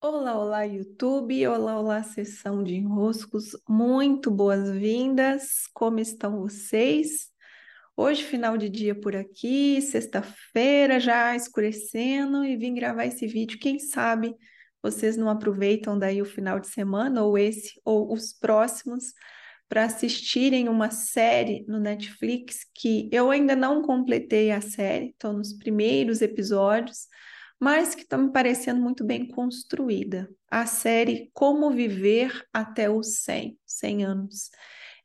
Olá, 0.00 0.38
olá, 0.38 0.62
YouTube. 0.62 1.44
Olá, 1.48 1.76
olá, 1.76 2.02
sessão 2.04 2.62
de 2.62 2.76
enroscos. 2.76 3.56
Muito 3.68 4.30
boas-vindas. 4.30 5.66
Como 5.74 5.98
estão 5.98 6.38
vocês? 6.38 7.28
Hoje, 7.96 8.22
final 8.22 8.56
de 8.56 8.68
dia 8.68 8.94
por 8.94 9.16
aqui, 9.16 9.82
sexta-feira, 9.82 11.00
já 11.00 11.34
escurecendo, 11.34 12.44
e 12.44 12.56
vim 12.56 12.74
gravar 12.74 13.06
esse 13.06 13.26
vídeo. 13.26 13.58
Quem 13.58 13.80
sabe 13.80 14.36
vocês 14.80 15.16
não 15.16 15.28
aproveitam 15.28 15.98
daí 15.98 16.22
o 16.22 16.24
final 16.24 16.60
de 16.60 16.68
semana, 16.68 17.24
ou 17.24 17.36
esse, 17.36 17.80
ou 17.84 18.12
os 18.12 18.32
próximos, 18.32 19.12
para 19.68 19.84
assistirem 19.84 20.68
uma 20.68 20.90
série 20.92 21.64
no 21.66 21.80
Netflix 21.80 22.64
que 22.72 23.08
eu 23.12 23.32
ainda 23.32 23.56
não 23.56 23.82
completei 23.82 24.52
a 24.52 24.60
série, 24.60 25.08
estou 25.08 25.32
nos 25.32 25.52
primeiros 25.52 26.22
episódios 26.22 27.08
mas 27.60 27.94
que 27.94 28.02
está 28.02 28.16
me 28.16 28.30
parecendo 28.30 28.80
muito 28.80 29.04
bem 29.04 29.26
construída. 29.26 30.30
A 30.50 30.66
série 30.66 31.30
Como 31.34 31.70
Viver 31.70 32.46
até 32.52 32.88
os 32.88 33.18
100, 33.20 33.58
100 33.66 34.04
anos. 34.04 34.50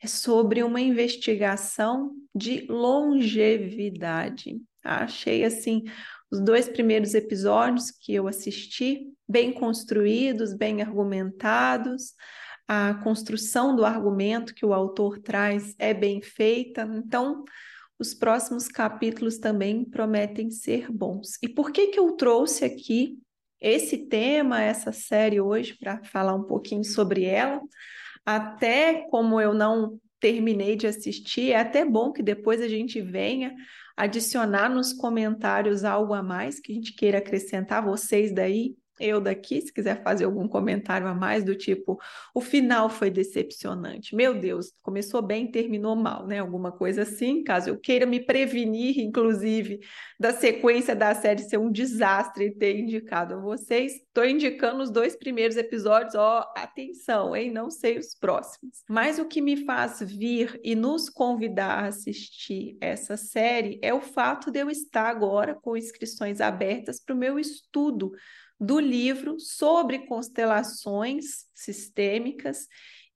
É 0.02 0.07
sobre 0.07 0.61
uma 0.63 0.81
investigação 0.81 2.11
de 2.35 2.66
longevidade. 2.70 4.61
Achei 4.84 5.45
assim 5.45 5.84
os 6.30 6.41
dois 6.41 6.67
primeiros 6.67 7.13
episódios 7.13 7.89
que 7.91 8.13
eu 8.13 8.27
assisti 8.27 9.08
bem 9.27 9.53
construídos, 9.53 10.53
bem 10.53 10.81
argumentados. 10.81 12.13
A 12.67 12.95
construção 12.95 13.75
do 13.75 13.85
argumento 13.85 14.53
que 14.53 14.66
o 14.66 14.73
autor 14.73 15.20
traz 15.20 15.75
é 15.77 15.94
bem 15.94 16.22
feita. 16.22 16.89
Então, 16.95 17.44
os 17.99 18.13
próximos 18.13 18.67
capítulos 18.67 19.38
também 19.38 19.85
prometem 19.85 20.49
ser 20.49 20.91
bons. 20.91 21.38
E 21.41 21.47
por 21.47 21.71
que 21.71 21.88
que 21.88 21.99
eu 21.99 22.11
trouxe 22.13 22.66
aqui 22.66 23.17
esse 23.61 23.97
tema, 24.07 24.61
essa 24.61 24.91
série 24.91 25.39
hoje 25.39 25.77
para 25.79 26.03
falar 26.03 26.35
um 26.35 26.43
pouquinho 26.43 26.83
sobre 26.83 27.25
ela? 27.25 27.61
Até 28.25 29.08
como 29.09 29.39
eu 29.39 29.53
não 29.53 30.00
terminei 30.19 30.75
de 30.75 30.88
assistir, 30.88 31.52
é 31.52 31.58
até 31.58 31.85
bom 31.85 32.11
que 32.11 32.23
depois 32.23 32.61
a 32.61 32.67
gente 32.67 33.02
venha 33.02 33.53
adicionar 33.95 34.69
nos 34.69 34.94
comentários 34.94 35.83
algo 35.83 36.13
a 36.13 36.23
mais 36.23 36.59
que 36.59 36.72
a 36.72 36.75
gente 36.75 36.95
queira 36.95 37.19
acrescentar, 37.19 37.83
vocês 37.83 38.33
daí 38.33 38.75
eu 38.99 39.19
daqui, 39.19 39.59
se 39.61 39.73
quiser 39.73 40.03
fazer 40.03 40.25
algum 40.25 40.47
comentário 40.47 41.08
a 41.08 41.13
mais 41.13 41.44
do 41.44 41.55
tipo, 41.55 41.99
o 42.33 42.41
final 42.41 42.89
foi 42.89 43.09
decepcionante. 43.09 44.16
Meu 44.16 44.39
Deus, 44.39 44.72
começou 44.81 45.22
bem, 45.22 45.50
terminou 45.50 45.95
mal, 45.95 46.27
né? 46.27 46.39
Alguma 46.39 46.72
coisa 46.72 47.02
assim, 47.02 47.44
caso 47.44 47.69
eu 47.69 47.77
queira 47.77 48.05
me 48.05 48.19
prevenir, 48.19 49.00
inclusive, 49.00 49.80
da 50.19 50.31
sequência 50.31 50.95
da 50.95 51.13
série 51.16 51.41
ser 51.41 51.58
um 51.58 51.72
desastre 51.72 52.45
e 52.45 52.52
ter 52.52 52.80
indicado 52.80 53.33
a 53.33 53.39
vocês. 53.39 53.94
Estou 53.94 54.25
indicando 54.25 54.83
os 54.83 54.91
dois 54.91 55.16
primeiros 55.16 55.57
episódios, 55.57 56.16
ó, 56.16 56.52
atenção, 56.55 57.35
hein? 57.35 57.52
Não 57.52 57.72
sei 57.72 57.97
os 57.97 58.13
próximos. 58.13 58.83
Mas 58.88 59.17
o 59.17 59.25
que 59.25 59.41
me 59.41 59.66
faz 59.66 60.02
vir 60.02 60.59
e 60.63 60.75
nos 60.75 61.09
convidar 61.09 61.83
a 61.83 61.88
assistir 61.88 62.78
essa 62.80 63.17
série 63.17 63.80
é 63.81 63.94
o 63.94 64.02
fato 64.02 64.52
de 64.52 64.59
eu 64.59 64.69
estar 64.69 65.09
agora 65.09 65.55
com 65.55 65.75
inscrições 65.75 66.39
abertas 66.39 67.00
para 67.00 67.16
o 67.16 67.17
meu 67.17 67.39
estudo 67.39 68.11
do 68.59 68.80
livro 68.80 69.40
sobre 69.40 70.06
constelações 70.06 71.46
sistêmicas 71.54 72.68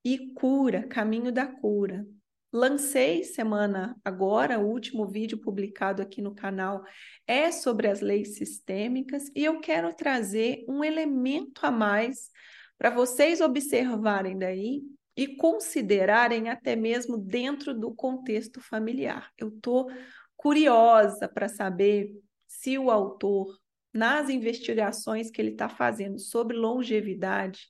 e 0.04 0.34
cura, 0.34 0.88
caminho 0.88 1.32
da 1.32 1.46
cura. 1.46 2.06
Lancei 2.52 3.24
semana 3.24 3.96
agora, 4.06 4.58
o 4.58 4.68
último 4.68 5.06
vídeo 5.06 5.38
publicado 5.38 6.02
aqui 6.02 6.22
no 6.22 6.34
canal 6.34 6.84
é 7.28 7.52
sobre 7.52 7.88
as 7.88 8.00
leis 8.00 8.36
sistêmicas 8.36 9.30
e 9.36 9.44
eu 9.44 9.60
quero 9.60 9.94
trazer 9.94 10.64
um 10.68 10.84
elemento 10.84 11.66
a 11.66 11.72
mais 11.72 12.30
para 12.78 12.90
vocês 12.90 13.42
observarem 13.42 14.38
daí 14.38 14.82
e 15.16 15.36
considerarem 15.36 16.50
até 16.50 16.76
mesmo 16.76 17.18
dentro 17.18 17.74
do 17.74 17.94
contexto 17.94 18.62
familiar. 18.62 19.32
Eu 19.38 19.50
estou 19.50 19.92
curiosa 20.38 21.28
para 21.28 21.50
saber 21.50 22.12
se 22.48 22.78
o 22.78 22.90
autor 22.90 23.58
nas 23.94 24.30
investigações 24.30 25.32
que 25.32 25.42
ele 25.42 25.52
está 25.52 25.70
fazendo 25.70 26.20
sobre 26.20 26.56
longevidade, 26.56 27.68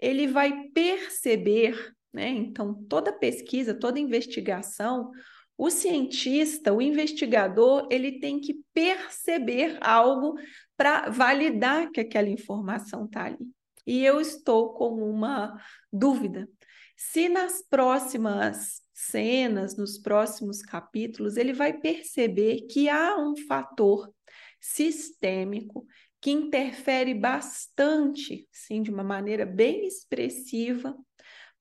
ele 0.00 0.26
vai 0.26 0.68
perceber, 0.74 1.94
né? 2.12 2.28
Então, 2.28 2.74
toda 2.88 3.12
pesquisa, 3.12 3.74
toda 3.74 3.98
investigação, 3.98 5.10
o 5.58 5.70
cientista, 5.70 6.72
o 6.72 6.82
investigador, 6.82 7.88
ele 7.90 8.20
tem 8.20 8.38
que 8.38 8.60
perceber 8.74 9.78
algo 9.80 10.38
para 10.76 11.08
validar 11.08 11.90
que 11.90 12.00
aquela 12.00 12.28
informação 12.28 13.06
está 13.06 13.24
ali. 13.24 13.50
E 13.86 14.04
eu 14.04 14.20
estou 14.20 14.74
com 14.74 14.94
uma 15.08 15.58
dúvida. 15.90 16.48
Se 16.96 17.28
nas 17.28 17.62
próximas 17.62 18.82
cenas, 18.92 19.76
nos 19.76 19.98
próximos 19.98 20.60
capítulos, 20.60 21.36
ele 21.36 21.52
vai 21.52 21.72
perceber 21.72 22.62
que 22.62 22.88
há 22.88 23.16
um 23.16 23.34
fator 23.46 24.12
sistêmico 24.60 25.86
que 26.20 26.30
interfere 26.30 27.14
bastante, 27.14 28.48
sim, 28.50 28.82
de 28.82 28.90
uma 28.90 29.04
maneira 29.04 29.46
bem 29.46 29.86
expressiva, 29.86 30.96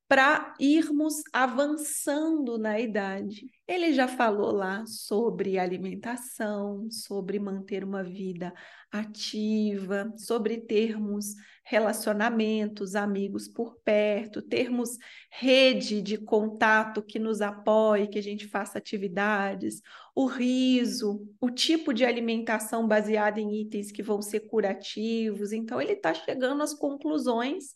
para 0.07 0.53
irmos 0.59 1.15
avançando 1.33 2.57
na 2.59 2.79
idade. 2.79 3.47
Ele 3.67 3.91
já 3.91 4.07
falou 4.07 4.51
lá 4.51 4.85
sobre 4.85 5.57
alimentação, 5.57 6.87
sobre 6.91 7.39
manter 7.39 7.83
uma 7.83 8.03
vida 8.03 8.53
ativa, 8.91 10.13
sobre 10.15 10.57
termos 10.57 11.33
relacionamentos, 11.63 12.95
amigos 12.95 13.47
por 13.47 13.75
perto, 13.83 14.43
termos 14.43 14.99
rede 15.31 15.99
de 16.03 16.19
contato 16.19 17.01
que 17.01 17.17
nos 17.17 17.41
apoie, 17.41 18.07
que 18.07 18.19
a 18.19 18.23
gente 18.23 18.47
faça 18.47 18.77
atividades, 18.77 19.81
o 20.13 20.27
riso, 20.27 21.27
o 21.41 21.49
tipo 21.49 21.91
de 21.91 22.05
alimentação 22.05 22.87
baseada 22.87 23.41
em 23.41 23.61
itens 23.61 23.91
que 23.91 24.03
vão 24.03 24.21
ser 24.21 24.41
curativos. 24.41 25.51
Então, 25.51 25.81
ele 25.81 25.93
está 25.93 26.13
chegando 26.13 26.61
às 26.61 26.75
conclusões 26.75 27.73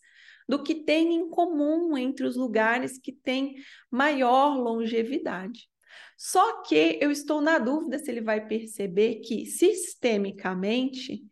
do 0.50 0.60
que 0.64 0.74
tem 0.74 1.14
em 1.14 1.30
comum 1.30 1.96
entre 1.96 2.26
os 2.26 2.34
lugares 2.34 2.98
que 2.98 3.12
têm 3.12 3.54
maior 3.88 4.58
longevidade. 4.58 5.70
Só 6.18 6.62
que 6.62 6.98
eu 7.00 7.12
estou 7.12 7.40
na 7.40 7.56
dúvida 7.56 8.00
se 8.00 8.10
ele 8.10 8.20
vai 8.20 8.44
perceber 8.44 9.20
que, 9.20 9.46
sistemicamente, 9.46 11.22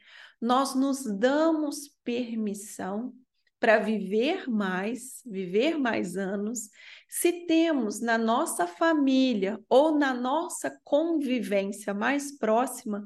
nós 0.40 0.72
nos 0.76 1.02
damos 1.04 1.90
permissão 2.04 3.12
para 3.58 3.80
viver 3.80 4.48
mais, 4.48 5.20
viver 5.26 5.76
mais 5.76 6.16
anos, 6.16 6.70
se 7.08 7.44
temos 7.44 8.00
na 8.00 8.16
nossa 8.16 8.68
família 8.68 9.60
ou 9.68 9.98
na 9.98 10.14
nossa 10.14 10.70
convivência 10.84 11.92
mais 11.92 12.38
próxima 12.38 13.02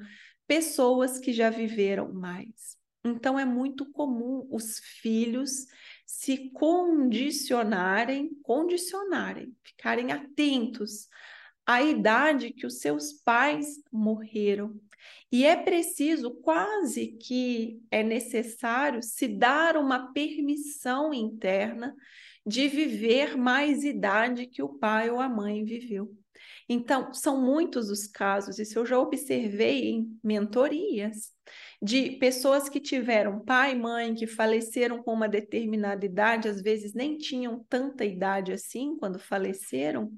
pessoas 0.46 1.18
que 1.18 1.32
já 1.32 1.48
viveram 1.48 2.12
mais. 2.12 2.76
Então 3.04 3.38
é 3.38 3.44
muito 3.44 3.90
comum 3.90 4.46
os 4.50 4.78
filhos 4.78 5.66
se 6.12 6.50
condicionarem, 6.50 8.36
condicionarem, 8.42 9.56
ficarem 9.64 10.12
atentos 10.12 11.08
à 11.64 11.82
idade 11.82 12.52
que 12.52 12.66
os 12.66 12.80
seus 12.80 13.14
pais 13.14 13.82
morreram. 13.90 14.78
E 15.32 15.46
é 15.46 15.56
preciso, 15.56 16.30
quase 16.42 17.12
que 17.12 17.80
é 17.90 18.02
necessário, 18.02 19.02
se 19.02 19.26
dar 19.26 19.74
uma 19.78 20.12
permissão 20.12 21.14
interna 21.14 21.96
de 22.46 22.68
viver 22.68 23.34
mais 23.34 23.82
idade 23.82 24.46
que 24.46 24.62
o 24.62 24.68
pai 24.68 25.08
ou 25.08 25.18
a 25.18 25.30
mãe 25.30 25.64
viveu. 25.64 26.14
Então, 26.68 27.14
são 27.14 27.40
muitos 27.40 27.88
os 27.88 28.06
casos, 28.06 28.58
isso 28.58 28.78
eu 28.78 28.84
já 28.84 28.98
observei 28.98 29.88
em 29.88 30.20
mentorias, 30.22 31.32
de 31.82 32.12
pessoas 32.12 32.68
que 32.68 32.78
tiveram 32.78 33.40
pai 33.40 33.72
e 33.72 33.74
mãe 33.74 34.14
que 34.14 34.26
faleceram 34.26 35.02
com 35.02 35.12
uma 35.12 35.28
determinada 35.28 36.06
idade, 36.06 36.48
às 36.48 36.62
vezes 36.62 36.94
nem 36.94 37.18
tinham 37.18 37.64
tanta 37.68 38.04
idade 38.04 38.52
assim 38.52 38.96
quando 38.96 39.18
faleceram, 39.18 40.12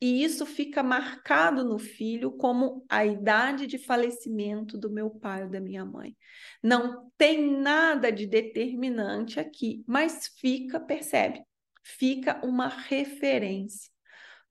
e 0.00 0.24
isso 0.24 0.44
fica 0.44 0.82
marcado 0.82 1.64
no 1.64 1.78
filho 1.78 2.32
como 2.32 2.84
a 2.88 3.06
idade 3.06 3.66
de 3.66 3.78
falecimento 3.78 4.76
do 4.76 4.90
meu 4.90 5.08
pai 5.08 5.44
ou 5.44 5.48
da 5.48 5.60
minha 5.60 5.84
mãe. 5.84 6.16
Não 6.60 7.10
tem 7.16 7.58
nada 7.58 8.10
de 8.10 8.26
determinante 8.26 9.38
aqui, 9.38 9.84
mas 9.86 10.32
fica, 10.38 10.80
percebe? 10.80 11.42
Fica 11.82 12.44
uma 12.44 12.66
referência. 12.66 13.88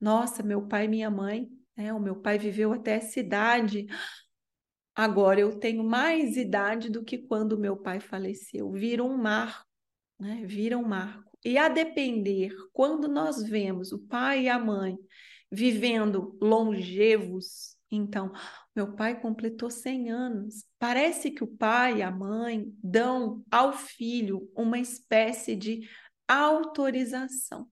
Nossa, 0.00 0.42
meu 0.42 0.66
pai 0.66 0.86
e 0.86 0.88
minha 0.88 1.10
mãe, 1.10 1.48
né? 1.76 1.92
O 1.92 2.00
meu 2.00 2.16
pai 2.16 2.38
viveu 2.38 2.72
até 2.72 2.92
essa 2.92 3.20
idade. 3.20 3.86
Agora 4.94 5.40
eu 5.40 5.58
tenho 5.58 5.82
mais 5.82 6.36
idade 6.36 6.88
do 6.88 7.02
que 7.04 7.18
quando 7.18 7.58
meu 7.58 7.76
pai 7.76 8.00
faleceu. 8.00 8.70
Vira 8.70 9.02
um 9.02 9.16
marco, 9.16 9.66
né? 10.18 10.42
Vira 10.46 10.78
um 10.78 10.86
marco. 10.86 11.36
E 11.44 11.58
a 11.58 11.68
depender, 11.68 12.54
quando 12.72 13.08
nós 13.08 13.42
vemos 13.42 13.92
o 13.92 13.98
pai 13.98 14.44
e 14.44 14.48
a 14.48 14.58
mãe 14.58 14.96
vivendo 15.50 16.36
longevos, 16.40 17.76
Então, 17.90 18.32
meu 18.74 18.94
pai 18.96 19.20
completou 19.20 19.70
100 19.70 20.10
anos. 20.10 20.64
Parece 20.78 21.30
que 21.30 21.44
o 21.44 21.46
pai 21.46 21.98
e 21.98 22.02
a 22.02 22.10
mãe 22.10 22.66
dão 22.82 23.44
ao 23.50 23.72
filho 23.72 24.50
uma 24.56 24.78
espécie 24.78 25.54
de 25.54 25.88
autorização. 26.26 27.68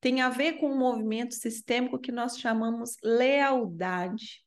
Tem 0.00 0.20
a 0.20 0.28
ver 0.28 0.54
com 0.54 0.70
um 0.70 0.78
movimento 0.78 1.34
sistêmico 1.34 1.98
que 1.98 2.12
nós 2.12 2.38
chamamos 2.38 2.96
lealdade. 3.02 4.43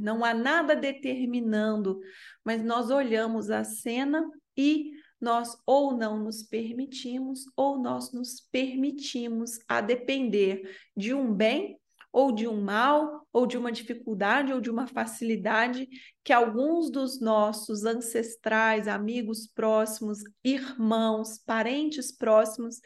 Não 0.00 0.24
há 0.24 0.34
nada 0.34 0.74
determinando, 0.74 2.00
mas 2.44 2.62
nós 2.62 2.90
olhamos 2.90 3.50
a 3.50 3.64
cena 3.64 4.24
e 4.56 4.92
nós 5.20 5.56
ou 5.66 5.96
não 5.96 6.18
nos 6.22 6.42
permitimos, 6.42 7.44
ou 7.56 7.78
nós 7.78 8.12
nos 8.12 8.40
permitimos 8.52 9.58
a 9.66 9.80
depender 9.80 10.76
de 10.96 11.14
um 11.14 11.32
bem 11.32 11.78
ou 12.14 12.30
de 12.30 12.46
um 12.46 12.60
mal, 12.60 13.26
ou 13.32 13.44
de 13.44 13.58
uma 13.58 13.72
dificuldade, 13.72 14.52
ou 14.52 14.60
de 14.60 14.70
uma 14.70 14.86
facilidade 14.86 15.88
que 16.22 16.32
alguns 16.32 16.88
dos 16.88 17.20
nossos 17.20 17.84
ancestrais, 17.84 18.86
amigos 18.86 19.48
próximos, 19.48 20.20
irmãos, 20.44 21.38
parentes 21.44 22.16
próximos 22.16 22.80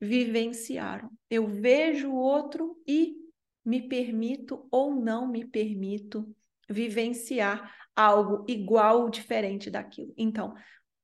vivenciaram. 0.00 1.10
Eu 1.28 1.48
vejo 1.48 2.08
o 2.08 2.14
outro 2.14 2.80
e 2.86 3.16
me 3.64 3.88
permito 3.88 4.64
ou 4.70 4.94
não 4.94 5.26
me 5.26 5.44
permito 5.44 6.32
vivenciar 6.68 7.74
algo 7.96 8.44
igual 8.46 9.02
ou 9.02 9.10
diferente 9.10 9.70
daquilo. 9.70 10.14
Então, 10.16 10.54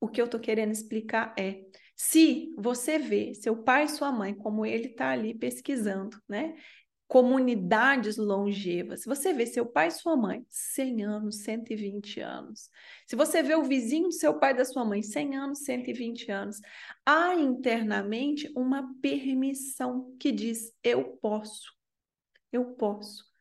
o 0.01 0.09
que 0.09 0.21
eu 0.21 0.27
estou 0.27 0.39
querendo 0.39 0.71
explicar 0.71 1.35
é: 1.39 1.65
se 1.97 2.53
você 2.57 2.99
vê 2.99 3.35
seu 3.35 3.57
pai 3.63 3.85
e 3.85 3.89
sua 3.89 4.13
mãe, 4.13 4.35
como 4.35 4.67
ele 4.67 4.89
está 4.89 5.11
ali 5.11 5.35
pesquisando, 5.35 6.17
né? 6.29 6.55
Comunidades 7.07 8.17
longevas. 8.17 9.03
Se 9.03 9.07
você 9.07 9.33
vê 9.33 9.47
seu 9.47 9.67
pai 9.67 9.89
e 9.89 9.91
sua 9.91 10.17
mãe, 10.17 10.45
100 10.49 11.05
anos, 11.05 11.43
120 11.43 12.21
anos. 12.21 12.71
Se 13.07 13.15
você 13.15 13.43
vê 13.43 13.55
o 13.55 13.63
vizinho 13.63 14.09
do 14.09 14.13
seu 14.13 14.39
pai 14.39 14.53
e 14.53 14.57
da 14.57 14.65
sua 14.65 14.85
mãe, 14.85 15.03
100 15.03 15.37
anos, 15.37 15.59
120 15.65 16.31
anos. 16.31 16.61
Há 17.05 17.35
internamente 17.35 18.51
uma 18.57 18.95
permissão 19.01 20.17
que 20.19 20.33
diz: 20.33 20.73
eu 20.83 21.17
posso, 21.19 21.73
eu 22.53 22.75
posso. 22.75 23.34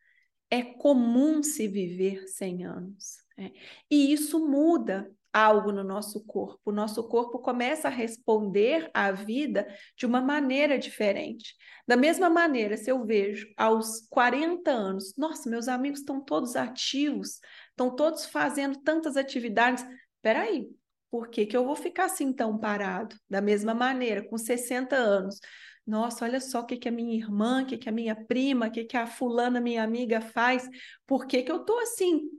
É 0.54 0.62
comum 0.62 1.42
se 1.42 1.68
viver 1.68 2.28
100 2.28 2.64
anos. 2.64 3.18
É. 3.36 3.52
E 3.90 4.14
isso 4.14 4.40
muda 4.48 5.12
algo 5.34 5.72
no 5.72 5.84
nosso 5.84 6.24
corpo. 6.28 6.60
O 6.64 6.72
nosso 6.72 7.08
corpo 7.08 7.40
começa 7.40 7.88
a 7.88 7.92
responder 7.92 8.88
à 8.94 9.12
vida 9.12 9.68
de 9.98 10.06
uma 10.06 10.22
maneira 10.22 10.78
diferente. 10.78 11.56
Da 11.88 11.98
mesma 11.98 12.30
maneira, 12.30 12.78
se 12.78 12.92
eu 12.92 13.04
vejo 13.04 13.52
aos 13.58 14.08
40 14.12 14.70
anos, 14.70 15.16
nossa, 15.18 15.50
meus 15.50 15.68
amigos 15.68 16.02
estão 16.02 16.22
todos 16.24 16.56
ativos, 16.56 17.40
estão 17.72 17.96
todos 17.96 18.28
fazendo 18.28 18.80
tantas 18.84 19.18
atividades. 19.18 19.84
Espera 20.18 20.42
aí, 20.42 20.70
por 21.10 21.30
que, 21.30 21.48
que 21.48 21.58
eu 21.58 21.66
vou 21.66 21.76
ficar 21.76 22.06
assim 22.06 22.32
tão 22.32 22.60
parado? 22.60 23.16
Da 23.28 23.42
mesma 23.42 23.74
maneira, 23.74 24.24
com 24.30 24.38
60 24.38 24.96
anos. 24.96 25.40
Nossa, 25.86 26.24
olha 26.24 26.40
só 26.40 26.62
o 26.62 26.66
que, 26.66 26.78
que 26.78 26.88
a 26.88 26.92
minha 26.92 27.16
irmã, 27.16 27.64
o 27.64 27.66
que, 27.66 27.78
que 27.78 27.90
a 27.90 27.92
minha 27.92 28.16
prima, 28.16 28.68
o 28.68 28.72
que, 28.72 28.86
que 28.86 28.96
a 28.96 29.06
fulana, 29.06 29.60
minha 29.60 29.84
amiga 29.84 30.22
faz. 30.22 30.68
Por 31.06 31.26
que, 31.26 31.44
que 31.44 31.52
eu 31.52 31.62
estou 31.62 31.80
assim? 31.80 32.30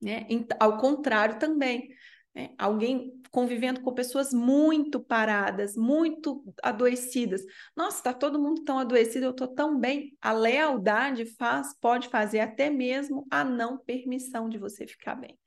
Né? 0.00 0.26
Ao 0.58 0.78
contrário 0.78 1.38
também, 1.38 1.88
né? 2.34 2.54
alguém 2.58 3.20
convivendo 3.30 3.82
com 3.82 3.92
pessoas 3.92 4.32
muito 4.32 4.98
paradas, 4.98 5.76
muito 5.76 6.42
adoecidas. 6.62 7.42
Nossa, 7.76 7.98
está 7.98 8.14
todo 8.14 8.40
mundo 8.40 8.64
tão 8.64 8.78
adoecido, 8.78 9.26
eu 9.26 9.30
estou 9.32 9.48
tão 9.48 9.78
bem. 9.78 10.16
A 10.22 10.32
lealdade 10.32 11.26
faz, 11.36 11.74
pode 11.78 12.08
fazer 12.08 12.40
até 12.40 12.70
mesmo 12.70 13.26
a 13.30 13.44
não 13.44 13.76
permissão 13.76 14.48
de 14.48 14.56
você 14.56 14.86
ficar 14.86 15.14
bem. 15.14 15.38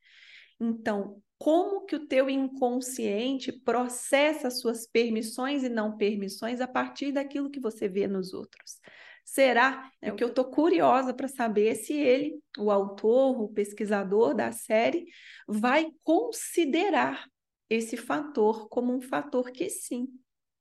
Então, 0.59 1.21
como 1.39 1.85
que 1.85 1.95
o 1.95 2.05
teu 2.05 2.29
inconsciente 2.29 3.51
processa 3.51 4.51
suas 4.51 4.85
permissões 4.85 5.63
e 5.63 5.69
não 5.69 5.95
permissões 5.95 6.59
a 6.59 6.67
partir 6.67 7.13
daquilo 7.13 7.49
que 7.49 7.61
você 7.61 7.87
vê 7.87 8.07
nos 8.07 8.33
outros? 8.33 8.77
Será? 9.23 9.89
É 10.01 10.11
o 10.11 10.15
que 10.15 10.23
eu 10.23 10.27
estou 10.27 10.45
curiosa 10.45 11.13
para 11.13 11.29
saber 11.29 11.75
se 11.75 11.93
ele, 11.93 12.37
o 12.57 12.69
autor, 12.69 13.41
o 13.41 13.47
pesquisador 13.47 14.35
da 14.35 14.51
série, 14.51 15.05
vai 15.47 15.87
considerar 16.03 17.25
esse 17.69 17.95
fator 17.95 18.67
como 18.67 18.93
um 18.93 18.99
fator 18.99 19.49
que 19.51 19.69
sim, 19.69 20.07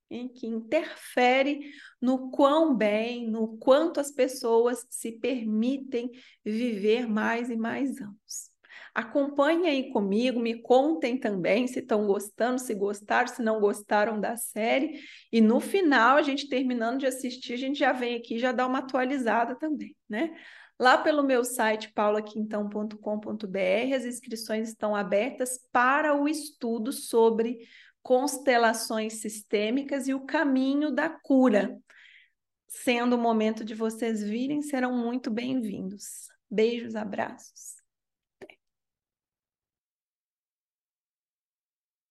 que 0.08 0.46
interfere 0.46 1.72
no 2.00 2.30
quão 2.30 2.76
bem, 2.76 3.28
no 3.28 3.58
quanto 3.58 3.98
as 3.98 4.12
pessoas 4.12 4.86
se 4.88 5.12
permitem 5.12 6.10
viver 6.44 7.08
mais 7.08 7.50
e 7.50 7.56
mais 7.56 8.00
anos. 8.00 8.57
Acompanhem 8.98 9.68
aí 9.68 9.92
comigo, 9.92 10.40
me 10.40 10.60
contem 10.60 11.16
também 11.16 11.68
se 11.68 11.78
estão 11.78 12.04
gostando, 12.04 12.58
se 12.58 12.74
gostaram, 12.74 13.28
se 13.28 13.40
não 13.40 13.60
gostaram 13.60 14.20
da 14.20 14.36
série. 14.36 14.98
E 15.30 15.40
no 15.40 15.60
final, 15.60 16.16
a 16.16 16.22
gente 16.22 16.48
terminando 16.48 16.98
de 16.98 17.06
assistir, 17.06 17.52
a 17.52 17.56
gente 17.56 17.78
já 17.78 17.92
vem 17.92 18.16
aqui 18.16 18.40
já 18.40 18.50
dá 18.50 18.66
uma 18.66 18.80
atualizada 18.80 19.56
também, 19.56 19.94
né? 20.08 20.36
Lá 20.76 20.98
pelo 20.98 21.22
meu 21.22 21.44
site 21.44 21.92
paulaquintão.com.br, 21.92 23.94
as 23.94 24.04
inscrições 24.04 24.68
estão 24.68 24.96
abertas 24.96 25.60
para 25.70 26.20
o 26.20 26.28
estudo 26.28 26.92
sobre 26.92 27.60
constelações 28.02 29.20
sistêmicas 29.20 30.08
e 30.08 30.14
o 30.14 30.26
caminho 30.26 30.90
da 30.90 31.08
cura. 31.08 31.78
Sendo 32.66 33.14
o 33.14 33.20
momento 33.20 33.64
de 33.64 33.76
vocês 33.76 34.24
virem, 34.24 34.60
serão 34.60 34.92
muito 34.92 35.30
bem-vindos. 35.30 36.26
Beijos, 36.50 36.96
abraços. 36.96 37.77